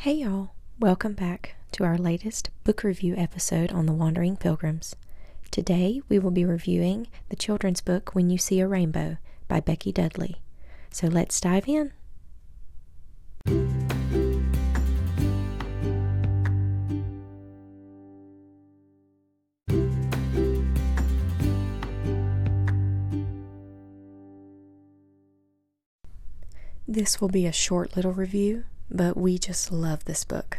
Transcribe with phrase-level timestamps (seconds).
[0.00, 0.50] Hey, y'all.
[0.78, 4.94] Welcome back to our latest book review episode on the Wandering Pilgrims.
[5.50, 9.16] Today we will be reviewing the children's book When You See a Rainbow
[9.48, 10.36] by Becky Dudley.
[10.90, 11.92] So let's dive in.
[26.86, 30.58] This will be a short little review, but we just love this book.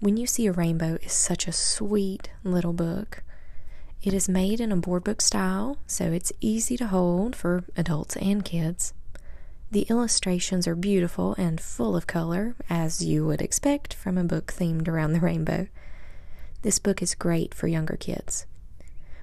[0.00, 3.22] When You See a Rainbow is such a sweet little book.
[4.02, 8.16] It is made in a board book style, so it's easy to hold for adults
[8.16, 8.92] and kids.
[9.70, 14.52] The illustrations are beautiful and full of color, as you would expect from a book
[14.52, 15.68] themed around the rainbow.
[16.62, 18.46] This book is great for younger kids.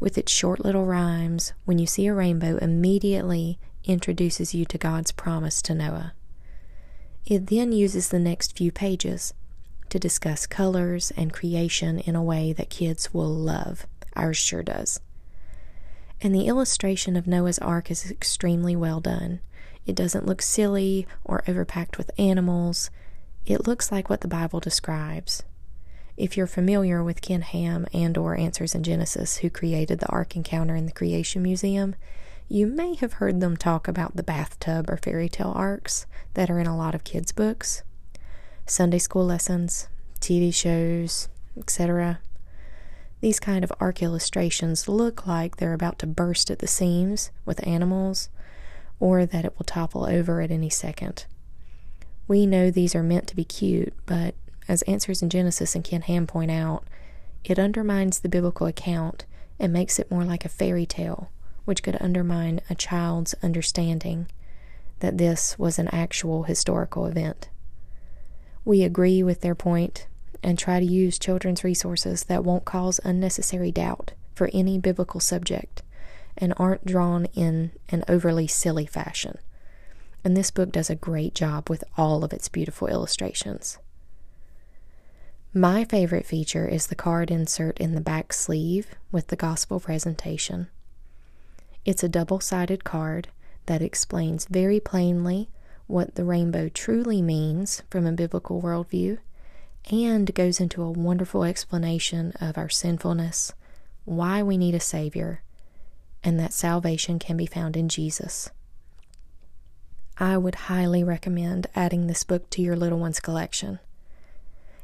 [0.00, 5.12] With its short little rhymes, When You See a Rainbow immediately introduces you to God's
[5.12, 6.14] promise to Noah.
[7.26, 9.32] It then uses the next few pages
[9.88, 13.86] to discuss colors and creation in a way that kids will love.
[14.14, 15.00] Ours sure does.
[16.20, 19.40] And the illustration of Noah's Ark is extremely well done.
[19.86, 22.90] It doesn't look silly or overpacked with animals.
[23.46, 25.42] It looks like what the Bible describes.
[26.16, 30.36] If you're familiar with Ken Ham and or Answers in Genesis, who created the Ark
[30.36, 31.96] Encounter in the Creation Museum,
[32.48, 36.58] you may have heard them talk about the bathtub or fairy tale arks that are
[36.58, 37.82] in a lot of kids' books,
[38.66, 39.88] Sunday school lessons,
[40.20, 42.20] TV shows, etc.
[43.20, 47.66] These kind of ark illustrations look like they're about to burst at the seams with
[47.66, 48.28] animals
[49.00, 51.26] or that it will topple over at any second.
[52.28, 54.34] We know these are meant to be cute, but
[54.68, 56.84] as Answers in Genesis and Ken Ham point out,
[57.42, 59.24] it undermines the biblical account
[59.58, 61.30] and makes it more like a fairy tale
[61.64, 64.26] which could undermine a child's understanding
[65.00, 67.48] that this was an actual historical event.
[68.64, 70.06] We agree with their point
[70.42, 75.82] and try to use children's resources that won't cause unnecessary doubt for any biblical subject
[76.36, 79.38] and aren't drawn in an overly silly fashion.
[80.24, 83.78] And this book does a great job with all of its beautiful illustrations.
[85.52, 90.68] My favorite feature is the card insert in the back sleeve with the gospel presentation.
[91.84, 93.28] It's a double sided card
[93.66, 95.50] that explains very plainly
[95.86, 99.18] what the rainbow truly means from a biblical worldview
[99.90, 103.52] and goes into a wonderful explanation of our sinfulness,
[104.04, 105.42] why we need a Savior,
[106.22, 108.50] and that salvation can be found in Jesus.
[110.16, 113.78] I would highly recommend adding this book to your little one's collection.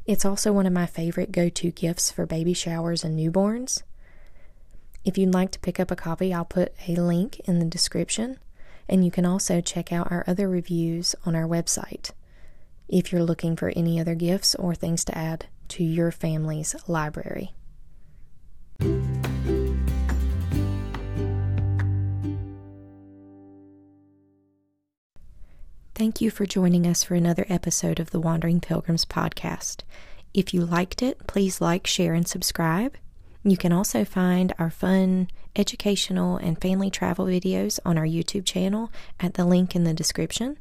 [0.05, 3.81] It's also one of my favorite go to gifts for baby showers and newborns.
[5.03, 8.37] If you'd like to pick up a copy, I'll put a link in the description,
[8.87, 12.11] and you can also check out our other reviews on our website
[12.87, 17.53] if you're looking for any other gifts or things to add to your family's library.
[25.95, 29.81] Thank you for joining us for another episode of the Wandering Pilgrims podcast.
[30.33, 32.97] If you liked it, please like, share, and subscribe.
[33.43, 38.91] You can also find our fun, educational, and family travel videos on our YouTube channel
[39.19, 40.57] at the link in the description.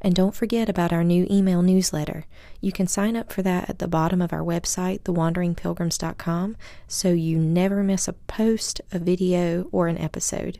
[0.00, 2.24] And don't forget about our new email newsletter.
[2.60, 6.56] You can sign up for that at the bottom of our website, thewanderingpilgrims.com,
[6.88, 10.58] so you never miss a post, a video, or an episode.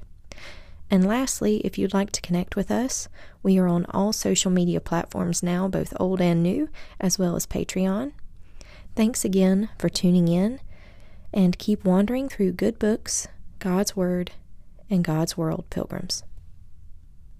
[0.90, 3.08] And lastly, if you'd like to connect with us,
[3.42, 6.68] we are on all social media platforms now, both old and new,
[7.00, 8.12] as well as Patreon.
[8.94, 10.60] Thanks again for tuning in
[11.32, 14.32] and keep wandering through good books, God's Word,
[14.88, 16.22] and God's world, pilgrims.